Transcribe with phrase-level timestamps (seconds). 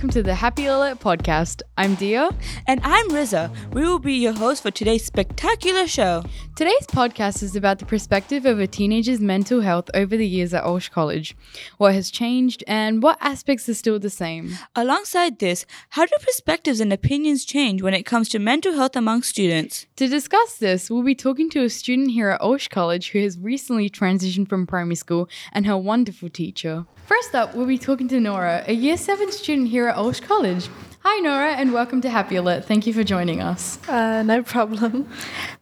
[0.00, 1.60] welcome to the Happy Alert podcast.
[1.76, 2.30] I'm Dia.
[2.66, 3.52] And I'm Riza.
[3.74, 6.24] We will be your host for today's spectacular show.
[6.56, 10.64] Today's podcast is about the perspective of a teenager's mental health over the years at
[10.64, 11.36] Walsh College,
[11.76, 14.56] what has changed, and what aspects are still the same.
[14.74, 19.22] Alongside this, how do perspectives and opinions change when it comes to mental health among
[19.22, 19.84] students?
[19.96, 23.38] To discuss this, we'll be talking to a student here at Walsh College who has
[23.38, 26.86] recently transitioned from primary school and her wonderful teacher.
[27.06, 30.68] First up, we'll be talking to Nora, a year 7 student here at Walsh College.
[31.00, 32.64] Hi, Nora, and welcome to Happy Alert.
[32.64, 33.76] Thank you for joining us.
[33.88, 35.08] Uh, no problem.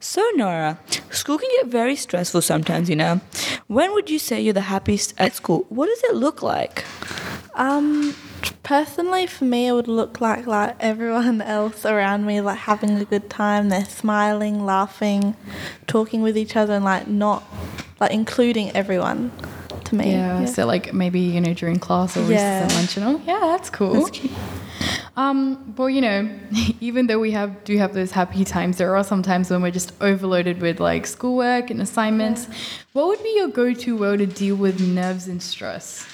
[0.00, 0.78] So, Nora,
[1.10, 3.20] school can get very stressful sometimes, you know.
[3.68, 5.64] When would you say you're the happiest at school?
[5.70, 6.84] What does it look like?
[7.54, 8.14] Um,
[8.62, 13.04] personally, for me, it would look like like everyone else around me, like having a
[13.04, 13.70] good time.
[13.70, 15.36] They're smiling, laughing,
[15.86, 17.42] talking with each other, and like not
[17.98, 19.32] like including everyone.
[19.88, 22.28] To me, Yeah, so like maybe, you know, during class or Yeah.
[22.28, 23.20] recess and lunch and all.
[23.26, 23.94] Yeah, that's cool.
[23.94, 24.32] That's cute.
[25.16, 26.28] Um, well, you know,
[26.80, 29.70] even though we have do have those happy times, there are some times when we're
[29.72, 32.48] just overloaded with like schoolwork and assignments.
[32.92, 36.06] What would be your go-to way to deal with nerves and stress?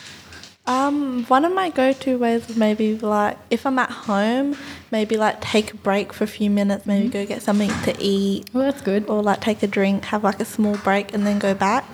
[0.67, 4.57] Um, one of my go-to ways is maybe like if I'm at home,
[4.91, 8.49] maybe like take a break for a few minutes, maybe go get something to eat,
[8.55, 9.07] Well, that's good.
[9.11, 11.85] or like take a drink, have like a small break, and then go back.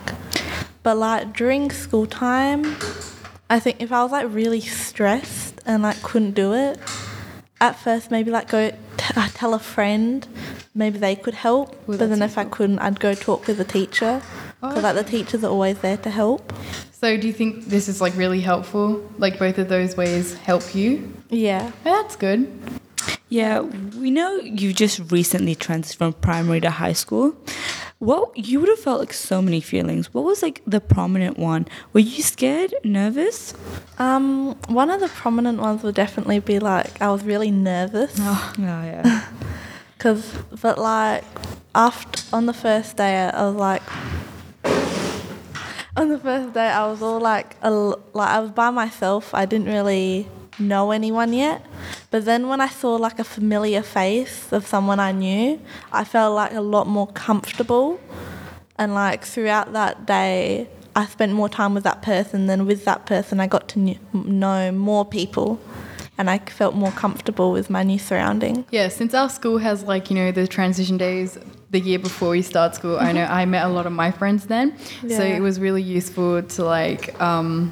[0.83, 2.75] But like during school time,
[3.49, 6.79] I think if I was like really stressed and like couldn't do it,
[7.59, 10.27] at first maybe like go t- uh, tell a friend,
[10.73, 11.69] maybe they could help.
[11.87, 14.21] Well, but then that's if I couldn't, I'd go talk with the teacher
[14.59, 16.53] because like the teachers are always there to help.
[16.91, 19.07] So, do you think this is like really helpful?
[19.17, 21.11] Like both of those ways help you?
[21.29, 21.63] Yeah.
[21.63, 22.51] Yeah, that's good.
[23.29, 27.33] Yeah, we know you just recently transferred from primary to high school.
[28.01, 30.11] What you would have felt like so many feelings.
[30.11, 31.67] What was like the prominent one?
[31.93, 33.53] Were you scared, nervous?
[33.99, 38.15] Um, one of the prominent ones would definitely be like I was really nervous.
[38.17, 39.27] Oh, yeah.
[39.99, 41.23] Cause, but like,
[41.75, 43.83] after on the first day, I was like,
[45.95, 49.31] on the first day, I was all like, a like I was by myself.
[49.35, 50.27] I didn't really
[50.59, 51.65] know anyone yet.
[52.09, 55.59] But then when I saw like a familiar face of someone I knew,
[55.91, 57.99] I felt like a lot more comfortable.
[58.77, 62.47] And like throughout that day, I spent more time with that person.
[62.47, 65.59] than with that person, I got to knew, know more people,
[66.17, 68.65] and I felt more comfortable with my new surrounding.
[68.71, 71.37] Yeah, since our school has like, you know, the transition days
[71.69, 74.47] the year before we start school, I know I met a lot of my friends
[74.47, 74.77] then.
[75.07, 77.71] So it was really useful to like um,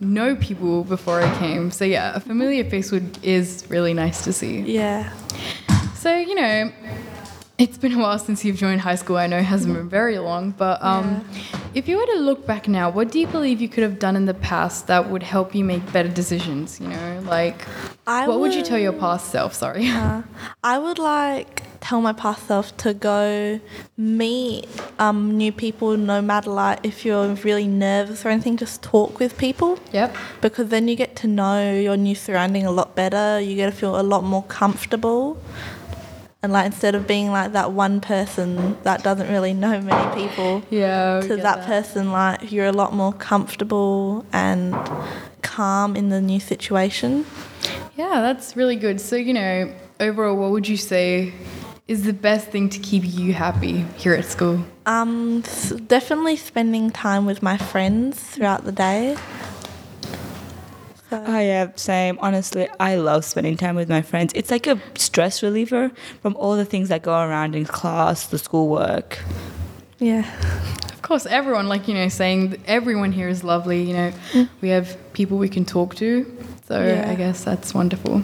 [0.00, 1.70] know people before I came.
[1.70, 4.60] So yeah, a familiar face would is really nice to see.
[4.60, 5.12] Yeah.
[5.94, 6.72] So, you know,
[7.58, 9.16] it's been a while since you've joined high school.
[9.16, 11.28] I know it hasn't been very long, but um,
[11.74, 14.14] if you were to look back now, what do you believe you could have done
[14.14, 16.78] in the past that would help you make better decisions?
[16.80, 17.66] You know, like
[18.06, 19.54] I what would you tell your past self?
[19.54, 19.88] Sorry.
[19.88, 20.22] Uh,
[20.62, 23.58] I would like tell my past self to go
[23.96, 24.66] meet
[24.98, 29.38] um, new people no matter like if you're really nervous or anything just talk with
[29.38, 30.14] people yep.
[30.42, 33.72] because then you get to know your new surrounding a lot better you get to
[33.72, 35.42] feel a lot more comfortable
[36.42, 40.62] and like instead of being like that one person that doesn't really know many people
[40.68, 41.22] Yeah.
[41.22, 44.76] to that, person like you're a lot more comfortable and
[45.40, 47.24] calm in the new situation
[47.96, 49.00] Yeah, that's really good.
[49.00, 51.32] So, you know, overall, what would you say
[51.88, 54.64] is the best thing to keep you happy here at school?
[54.86, 59.16] Um, s- definitely spending time with my friends throughout the day.
[61.10, 62.18] So, Oh yeah, same.
[62.20, 64.32] Honestly, I love spending time with my friends.
[64.34, 65.90] It's like a stress reliever
[66.20, 69.18] from all the things that go around in class, the schoolwork.
[69.98, 70.26] yeah.
[70.92, 73.82] Of course, everyone, like, you know, saying everyone here is lovely.
[73.82, 74.12] You know,
[74.60, 76.26] we have people we can talk to.
[76.66, 77.10] So Yeah.
[77.10, 78.22] I guess that's wonderful.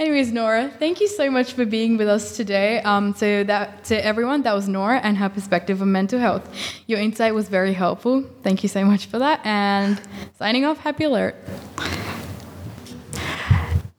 [0.00, 2.80] Anyways, Nora, thank you so much for being with us today.
[2.80, 6.48] Um, so that to everyone, that was Nora and her perspective on mental health.
[6.86, 8.24] Your insight was very helpful.
[8.42, 9.44] Thank you so much for that.
[9.44, 10.00] And
[10.38, 11.36] signing off, happy alert.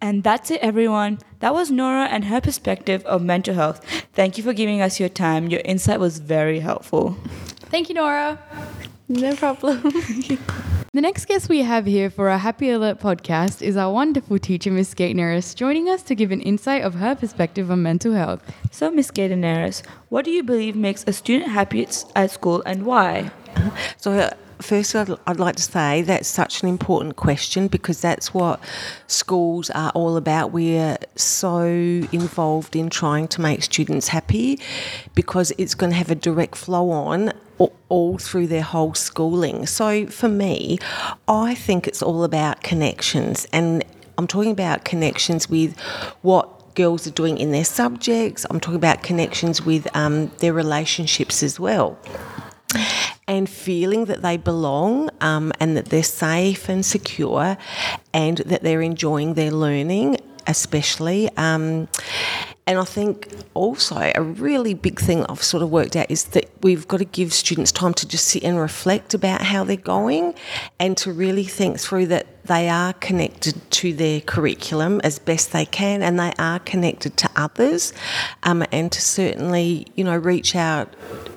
[0.01, 1.19] And that's it, everyone.
[1.37, 3.85] That was Nora and her perspective of mental health.
[4.13, 5.49] Thank you for giving us your time.
[5.49, 7.15] Your insight was very helpful.
[7.69, 8.39] Thank you, Nora.
[9.07, 9.83] No problem.
[10.93, 14.69] The next guest we have here for our Happy Alert podcast is our wonderful teacher,
[14.69, 18.43] Miss Kate Neris, joining us to give an insight of her perspective on mental health.
[18.71, 23.31] So, Miss Gaydaneris, what do you believe makes a student happy at school and why?
[23.95, 28.33] So, uh, first, I'd, I'd like to say that's such an important question because that's
[28.33, 28.59] what
[29.07, 30.51] schools are all about.
[30.51, 34.59] We're so involved in trying to make students happy
[35.15, 37.31] because it's going to have a direct flow on
[37.89, 39.65] all, through their whole schooling.
[39.65, 40.77] So, for me,
[41.27, 43.83] I think it's all about connections and
[44.17, 45.79] I'm talking about connections with
[46.21, 48.45] what girls are doing in their subjects.
[48.49, 51.97] I'm talking about connections with um, their relationships as well.
[53.27, 57.57] And feeling that they belong um, and that they're safe and secure
[58.13, 60.17] and that they're enjoying their learning,
[60.47, 61.29] especially.
[61.37, 61.87] Um,
[62.71, 66.49] and I think also a really big thing I've sort of worked out is that
[66.61, 70.35] we've got to give students time to just sit and reflect about how they're going
[70.79, 75.65] and to really think through that they are connected to their curriculum as best they
[75.65, 77.93] can and they are connected to others
[78.43, 80.93] um, and to certainly, you know, reach out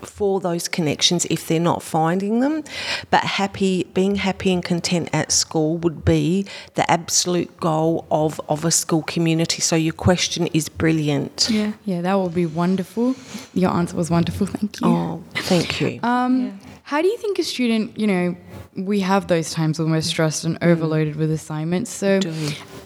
[0.07, 2.63] for those connections if they're not finding them.
[3.11, 8.65] But happy, being happy and content at school would be the absolute goal of, of
[8.65, 9.61] a school community.
[9.63, 11.49] So your question is brilliant.
[11.51, 13.15] Yeah, yeah, that would be wonderful.
[13.53, 14.47] Your answer was wonderful.
[14.47, 14.87] Thank you.
[14.87, 16.01] Oh, thank you.
[16.03, 18.37] Um, How do you think a student, you know,
[18.77, 20.67] we have those times when we're stressed and mm.
[20.67, 21.91] overloaded with assignments.
[21.91, 22.21] So,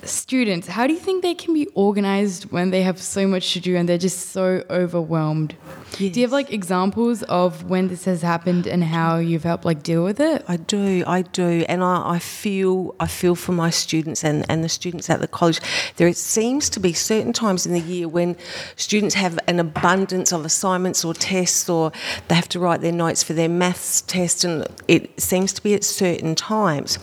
[0.05, 3.61] students, how do you think they can be organized when they have so much to
[3.61, 5.56] do and they're just so overwhelmed?
[5.99, 9.83] Do you have like examples of when this has happened and how you've helped like
[9.83, 10.45] deal with it?
[10.47, 14.62] I do, I do, and I, I feel I feel for my students and, and
[14.62, 15.61] the students at the college.
[15.97, 18.37] There seems to be certain times in the year when
[18.77, 21.91] students have an abundance of assignments or tests, or
[22.29, 25.75] they have to write their notes for their maths test, and it seems to be
[25.75, 27.00] at certain times.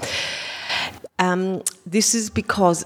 [1.19, 2.85] Um, this is because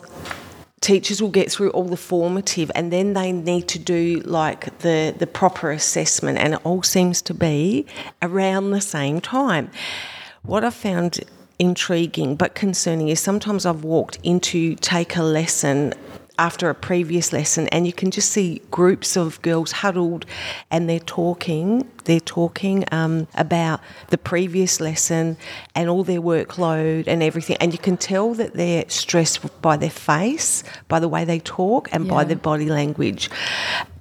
[0.81, 5.13] teachers will get through all the formative and then they need to do like the,
[5.17, 7.85] the proper assessment and it all seems to be
[8.21, 9.69] around the same time.
[10.43, 11.19] What I found
[11.59, 15.93] intriguing but concerning is sometimes I've walked into take a lesson
[16.39, 20.25] after a previous lesson and you can just see groups of girls huddled
[20.71, 25.35] and they're talking they're talking um, about the previous lesson
[25.75, 29.89] and all their workload and everything and you can tell that they're stressed by their
[29.89, 32.29] face by the way they talk and by Yeah.
[32.29, 33.29] their body language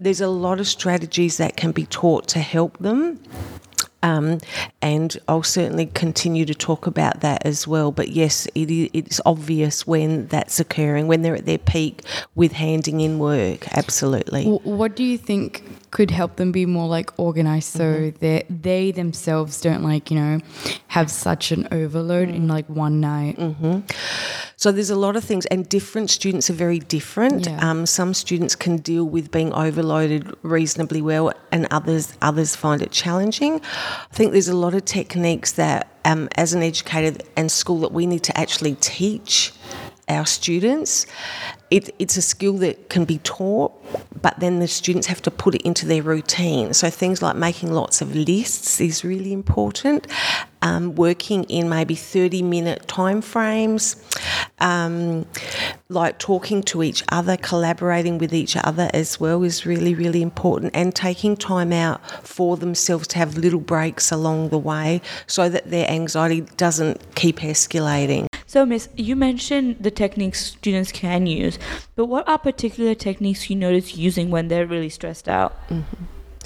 [0.01, 3.19] there's a lot of strategies that can be taught to help them
[4.03, 4.39] um,
[4.81, 7.91] and I'll certainly continue to talk about that as well.
[7.91, 12.03] But yes, it is, it's obvious when that's occurring, when they're at their peak
[12.35, 13.67] with handing in work.
[13.77, 14.47] Absolutely.
[14.47, 19.61] What do you think could help them be more like organized so that they themselves
[19.61, 20.41] don't like, you know,
[20.89, 23.39] have such an overload in like one night?
[24.57, 27.47] So there's a lot of things, and different students are very different.
[27.47, 27.71] Yeah.
[27.71, 32.91] Um, some students can deal with being overloaded reasonably well, and others others find it
[32.91, 33.61] challenging.
[33.63, 37.93] I think there's a lot of techniques that, um, as an educator and school, that
[37.93, 39.53] we need to actually teach
[40.09, 41.07] our students.
[41.71, 43.73] It, it's a skill that can be taught,
[44.23, 46.73] but then the students have to put it into their routine.
[46.73, 50.07] So things like making lots of lists is really important.
[50.63, 54.03] Um, working in maybe 30 minute time frames,
[54.61, 55.27] um,
[55.89, 60.73] like talking to each other, collaborating with each other as well is really, really important,
[60.75, 65.71] and taking time out for themselves to have little breaks along the way so that
[65.71, 68.28] their anxiety doesn't keep escalating.
[68.49, 71.59] So, Miss, you mentioned the techniques students can use,
[71.97, 75.55] but what are particular techniques you notice using when they're really stressed out?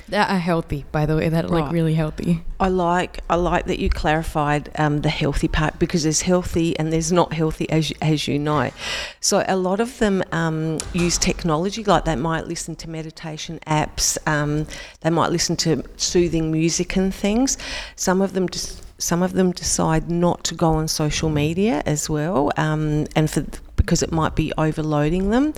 [0.08, 2.42] That are healthy, by the way, that are like really healthy.
[2.58, 6.92] I like I like that you clarified um, the healthy part because there's healthy and
[6.92, 8.72] there's not healthy as you, as you know.
[9.20, 14.18] So a lot of them um, use technology, like they might listen to meditation apps,
[14.26, 14.66] um,
[15.02, 17.56] they might listen to soothing music and things.
[17.94, 22.08] Some of them just some of them decide not to go on social media as
[22.08, 23.44] well, um, and for
[23.76, 25.52] because it might be overloading them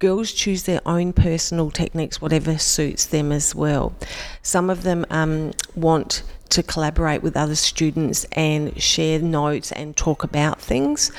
[0.00, 3.94] girls choose their own personal techniques, whatever suits them as well.
[4.42, 10.24] Some of them um, want to collaborate with other students and share notes and talk
[10.24, 11.10] about things.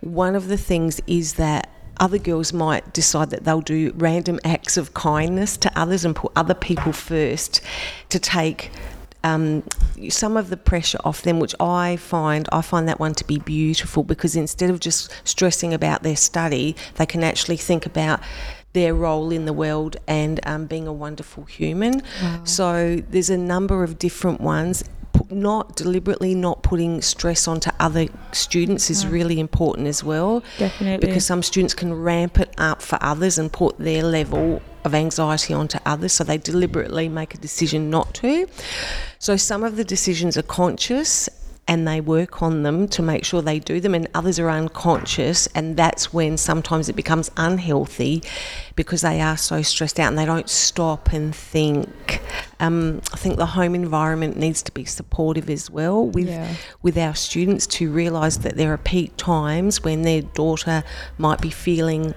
[0.00, 4.76] One of the things is that other girls might decide that they'll do random acts
[4.76, 7.62] of kindness to others and put other people first
[8.10, 8.70] to take
[9.26, 9.62] um,
[10.08, 13.38] some of the pressure off them, which I find I find that one to be
[13.38, 18.20] beautiful because instead of just stressing about their study, they can actually think about
[18.72, 22.02] their role in the world and um, being a wonderful human.
[22.44, 24.84] So there's a number of different ones.
[25.30, 30.44] Not deliberately not putting stress onto other students is really important as well.
[30.58, 31.04] Definitely.
[31.06, 35.52] Because some students can ramp it up for others and put their level of anxiety
[35.52, 38.46] onto others, so they deliberately make a decision not to.
[39.18, 41.28] So some of the decisions are conscious
[41.68, 45.48] and they work on them to make sure they do them, and others are unconscious,
[45.48, 48.22] and that's when sometimes it becomes unhealthy
[48.76, 52.20] because they are so stressed out and they don't stop and think.
[52.60, 56.54] Um, I think the home environment needs to be supportive as well with Yeah.
[56.82, 60.84] with our students to realise that there are peak times when their daughter
[61.18, 62.14] might be feeling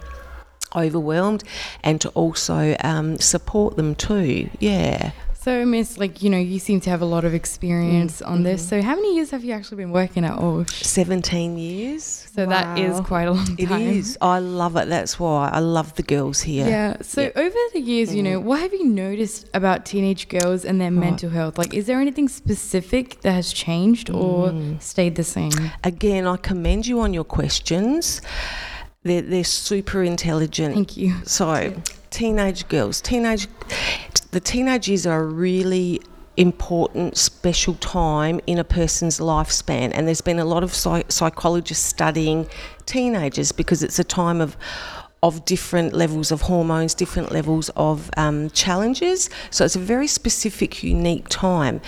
[0.75, 1.43] overwhelmed
[1.83, 4.49] and to also um, support them too.
[4.59, 5.11] Yeah.
[5.41, 8.43] So, Miss, like, you know, you seem to have a lot of experience mm, on
[8.43, 8.61] this.
[8.61, 8.69] Mm-hmm.
[8.69, 10.81] So, how many years have you actually been working at Osh?
[10.81, 12.03] 17 years.
[12.03, 13.81] So, that is quite a long It time.
[13.81, 14.17] is.
[14.19, 14.89] I love it.
[14.89, 16.67] That's why I love the girls here.
[16.67, 16.97] Yeah.
[17.01, 18.43] So, over the years, you know, mm.
[18.43, 21.57] what have you noticed about teenage girls and their mental health?
[21.57, 24.81] Like, is there anything specific that has changed or mm.
[24.81, 25.51] stayed the same?
[25.85, 28.21] Again, I commend you on your questions.
[29.03, 30.75] They're, they're super intelligent.
[30.75, 31.15] Thank you.
[31.25, 31.73] So,
[32.09, 33.47] teenage girls, teenage,
[34.31, 36.01] the teenage years are a really
[36.35, 41.85] important, special time in a person's lifespan, and there's been a lot of psych- psychologists
[41.85, 42.47] studying
[42.85, 44.57] teenagers because it's a time of
[45.21, 49.29] of different levels of hormones, different levels of um, challenges.
[49.49, 51.81] So it's a very specific, unique time.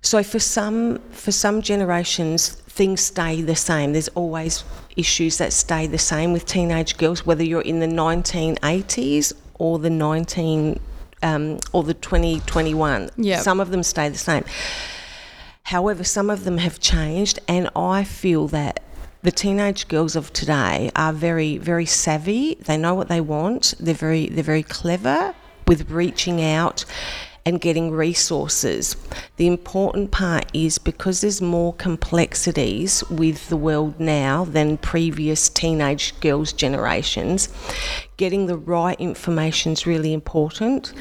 [0.00, 3.94] So for some for some generations, things stay the same.
[3.94, 4.62] There's always
[4.96, 9.90] issues that stay the same with teenage girls, whether you're in the 1980s or the
[9.90, 10.78] 19
[11.22, 13.10] um, or the 2021.
[13.16, 13.40] Yep.
[13.42, 14.44] Some of them stay the same.
[15.64, 18.82] However, some of them have changed, and I feel that
[19.22, 22.56] the teenage girls of today are very, very savvy.
[22.60, 23.74] They know what they want.
[23.80, 25.34] They're very, they're very clever
[25.66, 26.84] with reaching out
[27.46, 28.96] and getting resources.
[29.36, 36.18] The important part is because there's more complexities with the world now than previous teenage
[36.20, 37.48] girls' generations,
[38.16, 40.92] getting the right information is really important.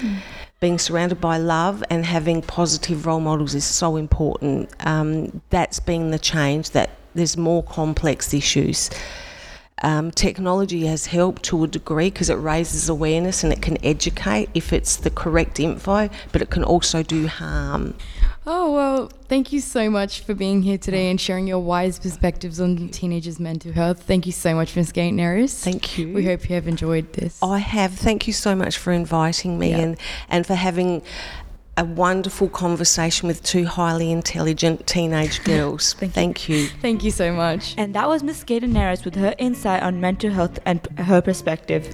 [0.60, 4.70] Being surrounded by love and having positive role models is so important.
[4.86, 8.90] Um, that's been the change that there's more complex issues.
[9.84, 14.50] Um, technology has helped to a degree because it raises awareness and it can educate
[14.54, 17.94] if it's the correct info, but it can also do harm.
[18.48, 22.62] Oh, well, thank you so much for being here today and sharing your wise perspectives
[22.62, 24.04] on teenagers' mental health.
[24.04, 24.94] Thank you so much, Ms.
[24.94, 25.62] Gatenaris.
[25.64, 26.14] Thank you.
[26.14, 27.38] We hope you have enjoyed this.
[27.44, 27.94] I have.
[27.96, 29.80] Thank you so much for inviting me Yeah.
[29.80, 29.98] and,
[30.30, 31.02] and for having
[31.78, 35.94] a wonderful conversation with two highly intelligent teenage girls.
[35.94, 36.68] Thank you.
[36.82, 37.76] Thank you so much.
[37.78, 41.22] And that was Miss Gaten Naris with her insight on mental health and p- her
[41.22, 41.94] perspective.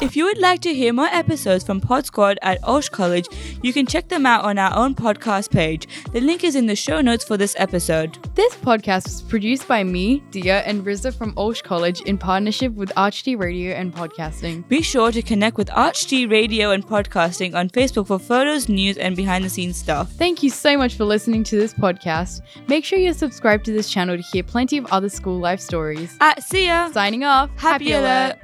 [0.00, 3.28] If you would like to hear more episodes from Pod Squad at Osh College,
[3.62, 5.86] you can check them out on our own podcast page.
[6.12, 8.18] The link is in the show notes for this episode.
[8.34, 12.88] This podcast was produced by me, Dia, and Riza from Osh College in partnership with
[12.96, 14.66] ArchD Radio and Podcasting.
[14.68, 19.14] Be sure to connect with ArchD Radio and Podcasting on Facebook for photos, news, and
[19.14, 20.10] behind the scenes stuff.
[20.12, 22.40] Thank you so much for listening to this podcast.
[22.68, 26.16] Make sure you're subscribed to this channel to hear plenty of other school life stories.
[26.22, 26.90] Ah, see ya!
[26.90, 27.50] Signing off.
[27.58, 28.38] Happy alert.